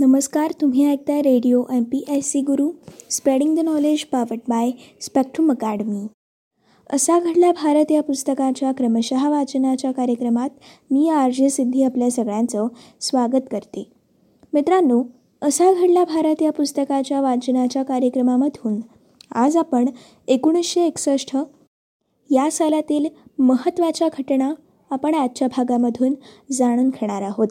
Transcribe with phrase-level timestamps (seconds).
[0.00, 2.70] नमस्कार तुम्ही ऐकताय radio M P S C Guru
[3.10, 6.06] spreading the knowledge पावट बाय स्पेक्ट्रम अकॅडमी
[6.90, 10.50] असा घडला भारत या पुस्तकाच्या क्रमशः वाचनाच्या कार्यक्रमात.
[10.90, 12.66] मी आर जे सिद्धी आपल्या सगळ्यांचं
[13.00, 13.84] स्वागत करते.
[14.52, 15.02] मित्रांनो
[15.42, 18.80] असा घडला भारत या पुस्तकाच्या वाचनाच्या कार्यक्रमामधून.
[19.34, 19.88] आज आपण
[20.28, 21.36] एकोणीसशे एकसष्ट
[22.30, 23.06] या सालातील
[23.38, 24.52] महत्त्वाच्या घटना
[24.90, 26.14] आपण आजच्या भागामधून
[26.52, 27.48] जाणून घेणार आहोत.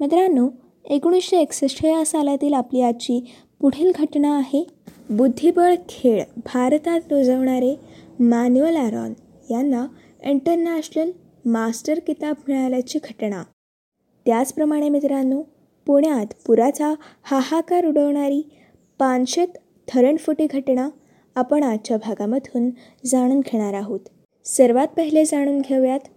[0.00, 0.48] मित्रांनो
[0.84, 3.18] एकोणीसशे एकसष्ट या सालातील आपली आजची
[3.60, 4.62] पुढील घटना आहे
[5.10, 7.74] बुद्धिबळ खेळ भारतात रुजवणारे
[8.20, 9.12] मॅन्युअल ॲरॉन
[9.50, 9.86] यांना
[10.24, 11.10] इंटरनॅशनल
[11.44, 13.42] मास्टर किताब मिळाल्याची घटना.
[14.26, 15.40] त्याचप्रमाणे मित्रांनो
[15.86, 18.42] पुण्यात पुराचा हाहाकार उडवणारी
[18.98, 19.58] पानशेत
[19.88, 20.88] धरणफुटी घटना
[21.36, 22.70] आपण आजच्या भागामधून
[23.06, 24.00] जाणून घेणार आहोत.
[24.46, 26.08] सर्वात पहिले जाणून घेऊयात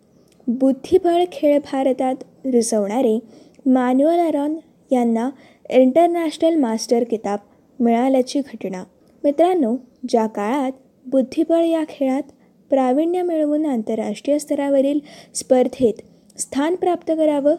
[0.48, 3.20] बुद्धिबळ खेळ भारतात रुजवणारे
[3.68, 4.56] मॅन्युअल अरॉन
[4.92, 5.30] यांना
[5.70, 7.40] इंटरनॅशनल मास्टर किताब
[7.80, 8.84] मिळाल्याची घटना.
[9.24, 9.76] मित्रांनो
[10.10, 10.72] ज्या काळात
[11.06, 12.22] बुद्धिबळ या खेळात
[12.70, 15.00] प्रावीण्य मिळवून आंतरराष्ट्रीय स्तरावरील
[15.36, 15.94] स्पर्धेत
[16.40, 17.56] स्थान प्राप्त करावं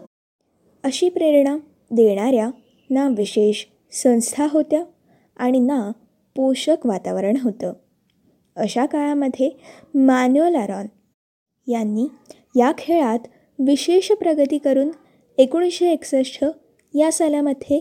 [0.85, 1.57] अशी प्रेरणा
[1.91, 2.51] देणाऱ्या
[2.91, 4.83] ना विशेष संस्था होत्या
[5.37, 5.91] आणि ना
[6.37, 7.73] पोषक वातावरण होतं.
[8.57, 9.51] अशा काळामध्ये
[9.95, 10.87] मॅन्युअल अरॉन
[11.67, 12.07] यांनी
[12.57, 13.19] या खेळात
[13.59, 14.91] विशेष प्रगती करून
[15.39, 16.45] एकोणीसशे एकसष्ट
[16.95, 17.81] या सालामध्ये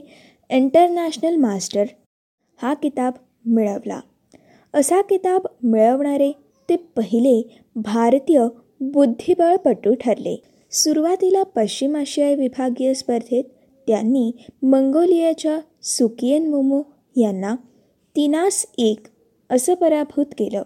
[0.50, 1.86] इंटरनॅशनल मास्टर
[2.62, 3.14] हा किताब
[3.46, 4.00] मिळवला.
[4.74, 6.32] असा किताब मिळवणारे
[6.70, 8.46] ते पहिले भारतीय
[8.82, 10.42] बुद्धिबळपटू ठरले.
[10.72, 13.44] सुरुवातीला पश्चिम आशियाई विभागीय स्पर्धेत
[13.88, 14.32] त्यांनी
[14.64, 16.82] मंगोलियाच्या सुकियन मोमो
[17.16, 17.56] यांना
[18.16, 19.00] तिनास एक
[19.50, 20.64] असं पराभूत केलं.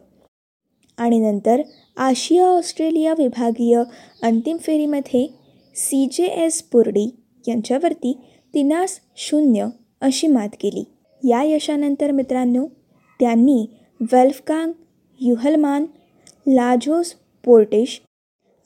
[0.98, 1.62] आणि नंतर
[1.98, 3.82] आशिया ऑस्ट्रेलिया विभागीय
[4.24, 5.41] अंतिम फेरीमध्ये
[5.82, 7.10] सी जे एस पुर्डी
[7.48, 8.18] यांच्यावरती
[8.54, 9.66] तिनास शून्य
[10.02, 10.84] अशी मात केली.
[11.30, 12.68] या यशानंतर मित्रांनो
[13.20, 13.66] त्यांनी
[14.02, 14.72] वेल्फकांग
[15.20, 15.86] युहलमान
[16.48, 17.14] लाजोस
[17.46, 18.02] पोर्टिश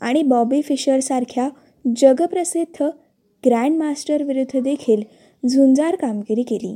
[0.02, 1.50] आणि बॉबी फिशरसारख्या
[1.98, 2.84] जगप्रसिद्ध
[3.46, 5.02] ग्रँडमास्टर विरुद्ध देखील
[5.47, 6.76] झुंजार कामगिरी केली.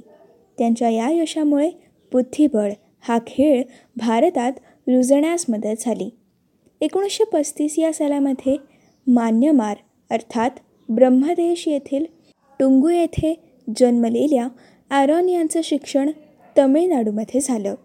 [0.58, 1.70] त्यांच्या या यशामुळे
[2.12, 2.72] बुद्धिबळ
[3.02, 3.64] हा खेळ
[3.96, 4.52] भारतात
[4.88, 6.10] रुजण्यास मदत झाली.
[6.82, 8.56] एकोणीसशे पस्तीस या सालामध्ये
[9.08, 9.78] मान्यमार
[10.10, 10.50] अर्थात
[10.90, 12.06] ब्रह्मदेश येथील
[12.60, 13.34] टुंगू येथे
[13.68, 14.48] जन्मलेल्या
[14.90, 16.10] ॲरॉन यांचं शिक्षण
[16.58, 17.76] तमिळनाडूमध्ये झालं.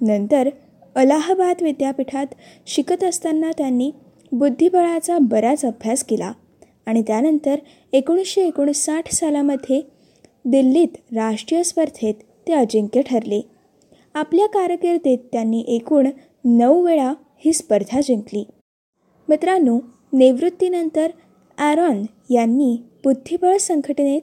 [0.00, 0.48] नंतर
[0.96, 2.34] अलाहाबाद विद्यापीठात
[2.66, 3.90] शिकत असताना त्यांनी
[4.32, 6.32] बुद्धिबळाचा बराच अभ्यास केला
[6.86, 7.56] आणि त्यानंतर
[7.92, 9.80] एकोणीसशे एकोणसाठ सालामध्ये
[10.44, 12.14] दिल्लीत राष्ट्रीय स्पर्धेत
[12.48, 13.40] ते अजिंक्य ठरले.
[14.14, 16.08] आपल्या कारकिर्दीत त्यांनी एकूण
[16.44, 17.12] नऊ वेळा
[17.44, 18.44] ही स्पर्धा जिंकली.
[19.28, 19.78] मित्रांनो
[20.12, 21.10] निवृत्तीनंतर
[21.58, 24.20] ॲरॉन यांनी बुद्धिबळ संघटनेत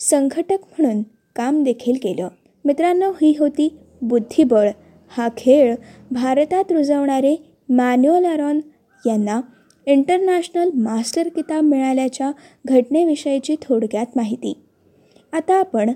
[0.00, 1.02] संघटक म्हणून
[1.36, 2.28] काम देखील केलं.
[2.64, 3.68] मित्रांनो ही होती
[4.02, 4.70] बुद्धिबळ.
[5.12, 5.74] हा खेळ
[6.10, 7.36] भारतात रुजवणारे
[7.68, 8.60] मॅन्युअल ॲरॉन
[9.06, 9.40] यांना
[9.86, 12.30] इंटरनॅशनल मास्टर किताब मिळाल्याच्या
[12.64, 14.52] घटनेविषयीची थोडक्यात माहिती.
[15.32, 15.92] आता आपण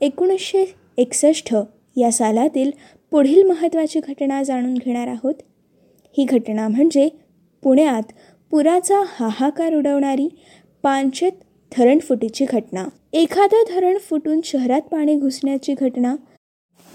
[0.00, 0.64] एकोणीसशे
[0.98, 1.54] एकसष्ट
[1.96, 2.70] या सालातील
[3.12, 5.34] पुढील महत्त्वाची घटना जाणून घेणार आहोत.
[6.18, 7.08] ही घटना म्हणजे
[7.62, 8.12] पुण्यात
[8.50, 10.28] पुराचा हाहाकार उडवणारी
[10.82, 11.32] पानशेत
[11.78, 12.88] धरणफुटीची घटना.
[13.12, 16.16] एखादं धरण फुटून शहरात पाणी घुसण्याची घटना.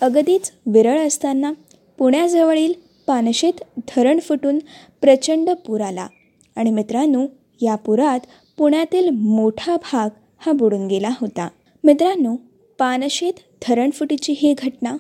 [0.02, 1.54] अगदीच विरळ असताना
[1.98, 2.74] पुण्याजवळील
[3.08, 3.54] पानशेत
[3.96, 4.60] धरण फुटून
[5.02, 6.08] प्रचंड पूर आला.
[6.56, 7.26] आणि मित्रांनो
[7.62, 8.20] या पुरात
[8.58, 11.48] पुण्यातील मोठा भाग हा बुडून गेला होता.
[11.84, 12.36] मित्रांनो
[12.80, 13.34] पानशेत
[13.68, 14.98] धरणफुटीची ही घटना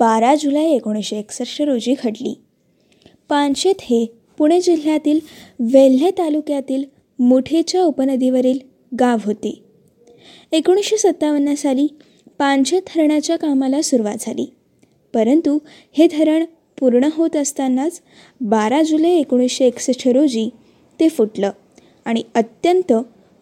[0.00, 2.38] बारा जुलै एकोणीसशे एकसष्ट रोजी घडली.
[3.28, 5.20] पानशेत हे पुणे जिल्ह्यातील
[5.60, 6.84] वेल्हे तालुक्यातील
[7.18, 8.58] मुठेच्या उपनदीवरील
[9.00, 9.62] गाव होते.
[10.52, 11.88] एकोणीसशे सत्तावन्न साली
[12.38, 14.52] पानशेत धरणाच्या कामाला सुरुवात झाली.
[15.14, 15.58] परंतु
[15.92, 16.44] हे धरण
[16.80, 18.00] पूर्ण होत असतानाच
[18.40, 20.48] बारा जुलै एकोणीसशे एकसष्ट रोजी
[21.00, 21.50] ते फुटलं
[22.04, 22.92] आणि अत्यंत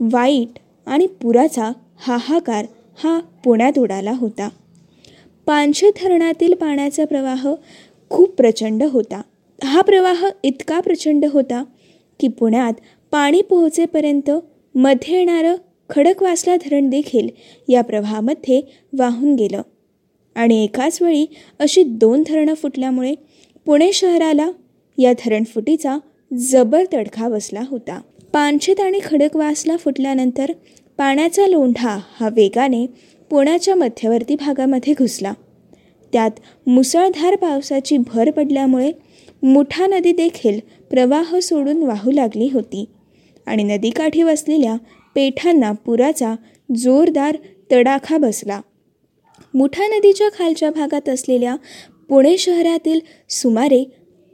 [0.01, 2.67] वाईट आणि पुराचा हाहाकार
[3.05, 4.49] हा पुण्यात उडाला होता.
[5.47, 7.55] पानशे धरणातील पाण्याचा प्रवाह
[8.11, 9.23] खूप प्रचंड होता.
[9.59, 11.63] हा प्रवाह इतका प्रचंड होता
[12.21, 12.73] की पुण्यात
[13.13, 14.31] पाणी पोहोचेपर्यंत
[14.75, 15.55] मध्ये येणारं
[15.91, 17.29] खडकवासला धरण देखील
[17.69, 18.61] या प्रवाहामध्ये
[18.99, 19.63] वाहून गेलं.
[20.37, 21.27] आणि एकाच वेळी
[21.59, 23.15] अशी दोन धरणं फुटल्यामुळे
[23.67, 24.51] पुणे शहराला
[24.99, 25.99] या धरणफुटीचा
[26.33, 28.01] जबर तडखा बसला होता.
[28.33, 30.53] पानशेत आणि खडकवासला फुटल्यानंतर
[30.99, 32.87] पाण्याचा लोंढा हा वेगाने
[33.31, 35.33] पुण्याच्या मध्यवर्ती भागामध्ये घुसला.
[36.13, 36.31] त्यात
[36.67, 38.91] मुसळधार पावसाची भर पडल्यामुळे
[39.45, 40.61] मुठा नदी देखील
[40.91, 42.85] प्रवाह सोडून वाहू लागली होती.
[43.47, 44.77] आणि नदीकाठी वसलेल्या
[45.15, 46.35] पेठांना पुराचा
[46.77, 47.37] जोरदार
[47.73, 48.61] तडाखा बसला.
[49.55, 51.57] मुठा नदीच्या खालच्या भागात असलेल्या
[52.09, 53.85] पुणे शहरातील सुमारे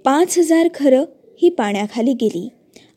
[0.04, 1.04] पाच हजार घरं
[1.42, 2.48] ही पाण्याखाली गेली.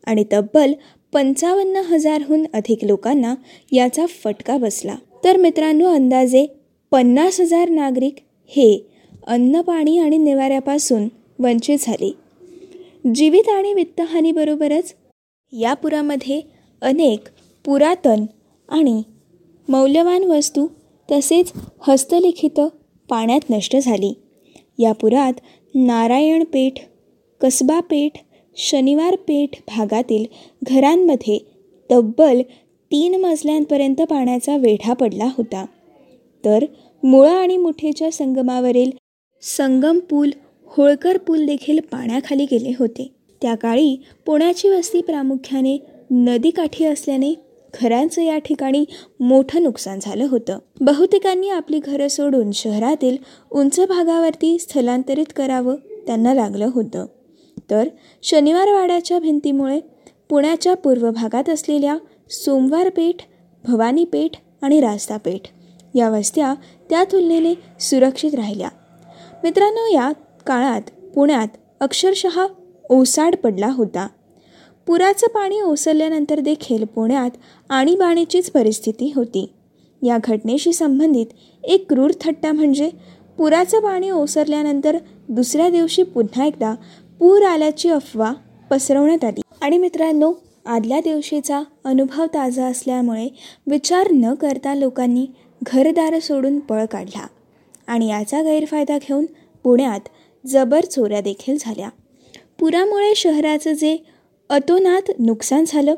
[0.07, 0.73] आणि तब्बल
[1.13, 3.35] पंचावन्न हजारहून अधिक लोकांना
[3.71, 4.95] याचा फटका बसला.
[5.23, 6.45] तर मित्रांनो अंदाजे
[6.91, 8.15] पन्नास हजार नागरिक
[8.47, 8.87] हे
[9.27, 11.07] अन्न पाणी आणि निवाऱ्यापासून
[11.43, 12.11] वंचित झाले.
[13.15, 14.93] जीवित आणि वित्तहानीबरोबरच
[15.51, 16.41] या पुरामध्ये
[16.81, 17.19] अनेक
[17.65, 18.25] पुरातन
[18.69, 19.03] आणि
[19.69, 20.67] मौल्यवान वस्तू
[21.11, 21.53] तसेच
[21.87, 22.59] हस्तलिखित
[23.09, 24.13] पाण्यात नष्ट झाली.
[24.79, 25.33] या पुरात
[25.75, 26.73] नारायणपेठ
[27.41, 30.25] कसबा पेठ भागातील
[30.63, 31.39] घरांमध्ये
[31.91, 32.41] तब्बल
[32.91, 35.65] तीन मजल्यांपर्यंत पाण्याचा वेढा पडला होता.
[36.45, 36.65] तर
[37.03, 38.91] मुळा आणि मुठेच्या संगमावरील
[39.41, 40.29] संगम पूल
[40.77, 43.13] होळकर पूल देखील पाण्याखाली गेले होते.
[43.41, 47.33] त्या काळी पुण्याची वस्ती प्रामुख्याने नदीकाठी असल्याने
[47.81, 48.85] घरांचं या ठिकाणी
[49.19, 50.59] मोठं नुकसान झालं होतं.
[50.81, 53.17] बहुतेकांनी आपली घरं सोडून शहरातील
[53.51, 57.05] उंच भागावरती स्थलांतरित करावं त्यांना लागलं होतं.
[57.69, 57.87] तर
[58.23, 59.79] शनिवारवाड्याच्या भिंतीमुळे
[60.29, 61.97] पुण्याच्या पूर्व भागात असलेल्या
[62.29, 63.15] सोमवारपेठ
[63.67, 64.31] भवानीपेठ
[64.61, 65.41] आणि रास्तापेठ
[65.95, 66.53] या वस्त्या
[66.89, 68.69] त्या तुलनेने सुरक्षित राहिल्या.
[69.43, 70.11] मित्रांनो या
[70.47, 70.81] काळात
[71.15, 71.47] पुण्यात
[71.79, 72.45] अक्षरशः
[72.89, 74.07] ओसाड पडला होता.
[74.87, 77.29] पुराचं पाणी ओसरल्यानंतर देखील पुण्यात
[77.69, 79.49] आणीबाणीचीच परिस्थिती होती.
[80.01, 81.25] या घटनेशी संबंधित
[81.63, 82.89] एक क्रूर थट्टा म्हणजे
[83.37, 84.97] पुराचं पाणी ओसरल्यानंतर
[85.29, 86.75] दुसऱ्या दिवशी पुन्हा एकदा
[87.19, 88.33] पूर आल्याची अफवा
[88.71, 89.41] पसरवण्यात आली.
[89.61, 90.33] आणि मित्रांनो
[90.65, 93.27] आदल्या दिवशीचा अनुभव ताजा असल्यामुळे
[93.67, 95.27] विचार न करता लोकांनी
[95.63, 97.27] घरदार सोडून पळ काढला.
[97.87, 99.25] आणि याचा गैरफायदा घेऊन
[99.63, 99.99] पुण्यात
[100.47, 101.89] जबर चोऱ्या देखील झाल्या.
[102.59, 103.97] पुरामुळे शहराचं जे
[104.49, 105.95] अतोनात नुकसान झालं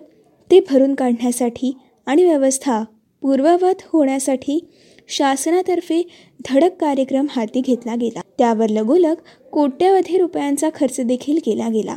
[0.51, 2.83] ते भरून काढण्यासाठी आणि व्यवस्था
[3.21, 4.59] पूर्ववत होण्यासाठी
[5.07, 6.01] शासनातर्फे
[6.49, 8.21] धडक कार्यक्रम हाती घेतला गेला.
[8.37, 9.15] त्यावर लगोलग
[9.51, 11.95] कोट्यवधी रुपयांचा खर्च देखील केला गेला.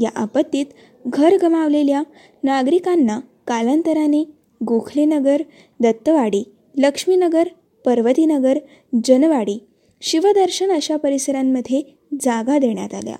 [0.00, 0.66] या आपत्तीत
[1.06, 2.02] घर गमावलेल्या
[2.42, 4.22] नागरिकांना कालांतराने
[4.64, 5.42] गोखलेनगर
[5.80, 6.42] दत्तवाडी
[6.78, 7.48] लक्ष्मीनगर
[7.84, 8.58] पर्वतीनगर
[9.04, 9.58] जनवाडी
[10.04, 11.80] शिवदर्शन अशा परिसरांमध्ये
[12.20, 13.16] जागा देण्यात आल्या.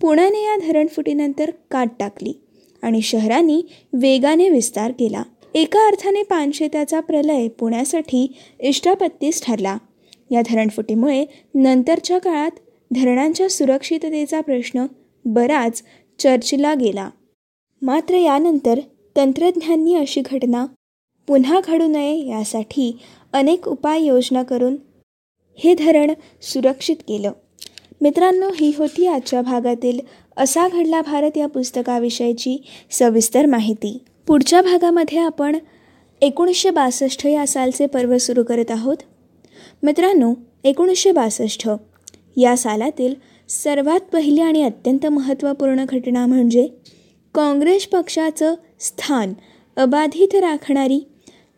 [0.00, 2.32] पुण्याने या धरणफुटीनंतर काट टाकली
[2.82, 3.62] आणि शहरांनी
[3.92, 5.22] वेगाने विस्तार केला.
[5.54, 9.78] एका अर्थाने पानशेताचा प्रलय पुण्यासाठी इष्टापत्तीस ठरला.
[10.30, 11.24] या धरणफुटीमुळे
[11.54, 12.50] नंतरच्या काळात
[12.94, 14.86] धरणांच्या सुरक्षिततेचा प्रश्न
[15.24, 15.82] बराच
[16.18, 17.10] चर्चेला गेला.
[17.82, 18.80] मात्र यानंतर
[19.16, 20.66] तंत्रज्ञांनी अशी घटना
[21.26, 22.96] पुन्हा घडू नये यासाठी
[23.32, 24.76] अनेक उपाययोजना करून
[25.58, 26.10] हे धरण
[26.42, 27.32] सुरक्षित केलं.
[28.00, 30.00] मित्रांनो ही होती आजच्या भागातील
[30.36, 33.98] असा घडला भारत या पुस्तकाविषयीची सविस्तर माहिती.
[34.26, 35.56] पुढच्या भागामध्ये आपण
[36.20, 38.96] एकोणीसशे बासष्ट या सालचे पर्व सुरू करत आहोत.
[39.82, 40.34] मित्रांनो
[40.64, 41.68] एकोणीसशे बासष्ट
[42.36, 43.14] या सालातील
[43.48, 46.68] सर्वात पहिली आणि अत्यंत महत्त्वपूर्ण घटना म्हणजे
[47.34, 49.32] काँग्रेस पक्षाचं स्थान
[49.76, 51.00] अबाधित राखणारी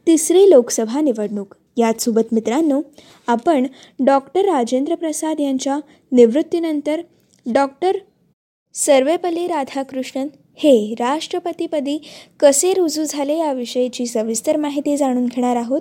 [0.06, 1.54] तिसरी लोकसभा निवडणूक.
[1.80, 2.80] याचसोबत मित्रांनो
[3.26, 3.66] आपण
[4.04, 5.78] डॉक्टर राजेंद्र प्रसाद यांच्या
[6.12, 7.00] निवृत्तीनंतर
[7.46, 7.96] डॉक्टर
[8.74, 11.98] सर्वेपल्ली राधाकृष्णन हे राष्ट्रपतीपदी
[12.40, 15.80] कसे रुजू झाले याविषयीची सविस्तर माहिती जाणून घेणार आहोत.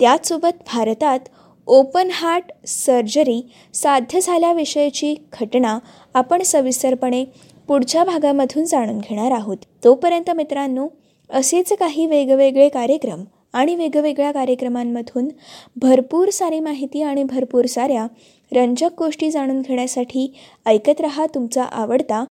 [0.00, 1.28] त्याचसोबत भारतात
[1.66, 3.40] ओपन हार्ट सर्जरी
[3.74, 5.78] साध्य झाल्याविषयीची घटना
[6.14, 7.24] आपण सविस्तरपणे
[7.68, 9.56] पुढच्या भागामधून जाणून घेणार आहोत.
[9.84, 10.86] तोपर्यंत मित्रांनो
[11.30, 15.28] असेच काही वेगवेगळे कार्यक्रम आणि वेगवेगळ्या कार्यक्रमांमधून
[15.76, 18.06] भरपूर सारी माहिती आणि भरपूर साऱ्या
[18.52, 20.32] रंजक गोष्टी जाणून घेण्यासाठी
[20.66, 22.24] ऐकत रहा तुमचा आवडता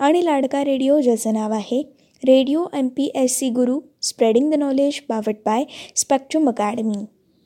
[0.00, 1.82] आणि लाडका रेडिओ ज्याचं नाव आहे
[2.22, 5.64] radio M P S C Guru spreading the knowledge बावट by
[5.96, 7.04] Spectrum academy.